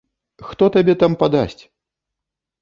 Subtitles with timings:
[0.47, 1.61] Хто табе там падасць?